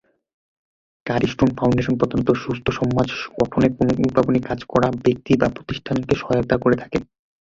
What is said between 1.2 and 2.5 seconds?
stone Foundation প্রধানত